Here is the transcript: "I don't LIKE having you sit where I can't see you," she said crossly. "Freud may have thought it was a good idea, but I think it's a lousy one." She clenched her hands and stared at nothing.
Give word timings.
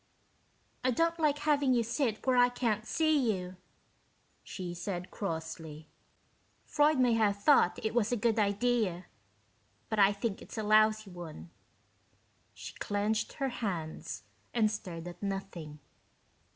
"I 0.83 0.89
don't 0.89 1.19
LIKE 1.19 1.37
having 1.37 1.75
you 1.75 1.83
sit 1.83 2.25
where 2.25 2.35
I 2.35 2.49
can't 2.49 2.87
see 2.87 3.31
you," 3.31 3.57
she 4.43 4.73
said 4.73 5.11
crossly. 5.11 5.89
"Freud 6.65 6.97
may 6.99 7.13
have 7.13 7.37
thought 7.37 7.77
it 7.85 7.93
was 7.93 8.11
a 8.11 8.17
good 8.17 8.39
idea, 8.39 9.05
but 9.89 9.99
I 9.99 10.11
think 10.11 10.41
it's 10.41 10.57
a 10.57 10.63
lousy 10.63 11.11
one." 11.11 11.51
She 12.55 12.73
clenched 12.79 13.33
her 13.33 13.49
hands 13.49 14.23
and 14.55 14.71
stared 14.71 15.07
at 15.07 15.21
nothing. 15.21 15.77